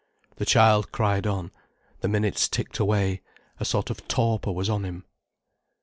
The 0.37 0.47
child 0.47 0.91
cried 0.91 1.27
on, 1.27 1.51
the 1.99 2.07
minutes 2.07 2.49
ticked 2.49 2.79
away, 2.79 3.21
a 3.59 3.65
sort 3.65 3.91
of 3.91 4.07
torpor 4.07 4.51
was 4.51 4.67
on 4.67 4.83
him. 4.83 5.05